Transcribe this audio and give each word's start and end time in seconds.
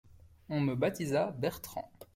On 0.49 0.59
me 0.61 0.73
baptisa 0.73 1.29
Bertrand. 1.37 1.91